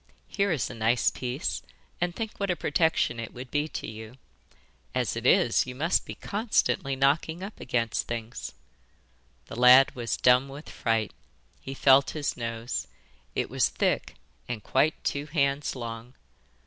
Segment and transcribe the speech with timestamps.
[0.27, 1.61] Here is a nice piece;
[2.01, 4.17] and think what a protection it would be to you.
[4.95, 8.53] As it is, you must be constantly knocking up against things.'
[9.45, 11.13] The lad was dumb with fright.
[11.59, 12.87] He felt his nose.
[13.35, 14.15] It was thick,
[14.49, 16.15] and quite two hands long.